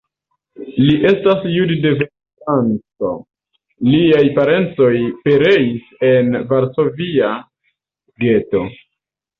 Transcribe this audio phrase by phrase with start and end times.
[0.85, 3.13] Li estas jud-devena franco,
[3.91, 4.91] liaj parencoj
[5.29, 7.35] pereis en Varsovia
[8.27, 8.69] geto.